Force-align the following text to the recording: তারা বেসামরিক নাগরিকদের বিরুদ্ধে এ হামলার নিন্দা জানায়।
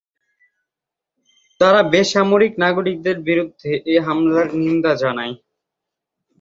তারা 1.61 1.81
বেসামরিক 1.91 2.53
নাগরিকদের 2.59 3.17
বিরুদ্ধে 3.21 3.71
এ 3.85 3.95
হামলার 4.05 4.47
নিন্দা 4.59 4.91
জানায়। 4.95 5.33